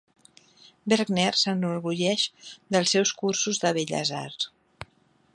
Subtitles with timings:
[0.93, 2.23] Berkner s'enorgulleix
[2.75, 4.49] dels seus cursos de belles arts.